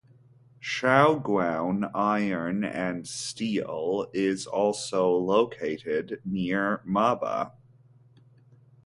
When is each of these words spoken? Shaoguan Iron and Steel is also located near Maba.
Shaoguan 0.59 1.91
Iron 1.93 2.63
and 2.63 3.07
Steel 3.07 4.07
is 4.13 4.47
also 4.47 5.11
located 5.11 6.21
near 6.25 6.79
Maba. 6.87 7.51